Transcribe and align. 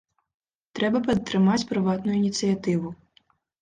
Трэба 0.79 1.03
падтрымаць 1.11 1.61
прыватную 1.75 2.19
ініцыятыву. 2.21 2.99